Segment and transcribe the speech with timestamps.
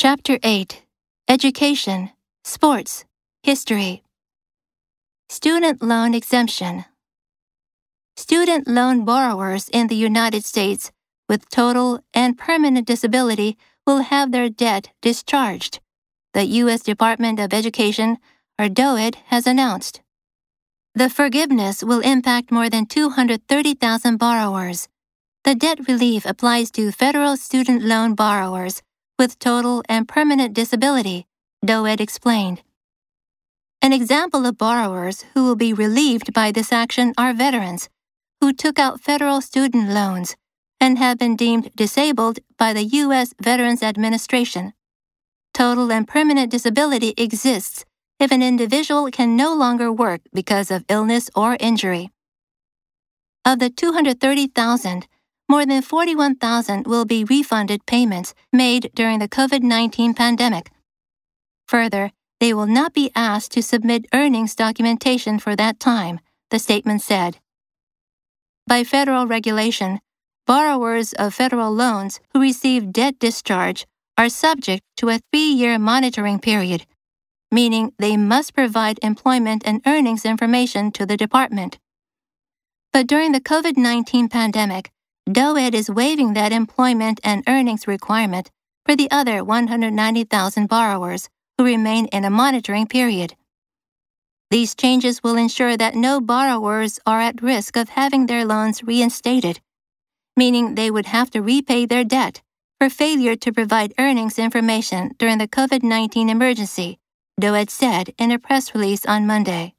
[0.00, 0.84] Chapter 8
[1.26, 2.10] Education,
[2.44, 3.04] Sports,
[3.42, 4.04] History.
[5.28, 6.84] Student Loan Exemption.
[8.16, 10.92] Student loan borrowers in the United States
[11.28, 13.58] with total and permanent disability
[13.88, 15.80] will have their debt discharged,
[16.32, 16.84] the U.S.
[16.84, 18.18] Department of Education,
[18.56, 20.00] or DOED, has announced.
[20.94, 24.88] The forgiveness will impact more than 230,000 borrowers.
[25.42, 28.80] The debt relief applies to federal student loan borrowers
[29.18, 31.26] with total and permanent disability,
[31.64, 32.62] DOED explained.
[33.82, 37.88] An example of borrowers who will be relieved by this action are veterans
[38.40, 40.36] who took out federal student loans
[40.80, 43.34] and have been deemed disabled by the U.S.
[43.42, 44.72] Veterans Administration.
[45.52, 47.84] Total and permanent disability exists
[48.20, 52.10] if an individual can no longer work because of illness or injury.
[53.44, 55.06] Of the 230,000,
[55.48, 60.70] more than 41,000 will be refunded payments made during the COVID 19 pandemic.
[61.66, 67.02] Further, they will not be asked to submit earnings documentation for that time, the statement
[67.02, 67.38] said.
[68.66, 70.00] By federal regulation,
[70.46, 76.38] borrowers of federal loans who receive debt discharge are subject to a three year monitoring
[76.38, 76.86] period,
[77.50, 81.78] meaning they must provide employment and earnings information to the department.
[82.92, 84.90] But during the COVID 19 pandemic,
[85.30, 88.50] DOED is waiving that employment and earnings requirement
[88.86, 93.34] for the other 190,000 borrowers who remain in a monitoring period.
[94.50, 99.60] These changes will ensure that no borrowers are at risk of having their loans reinstated,
[100.34, 102.40] meaning they would have to repay their debt
[102.80, 106.98] for failure to provide earnings information during the COVID 19 emergency,
[107.38, 109.74] DOED said in a press release on Monday.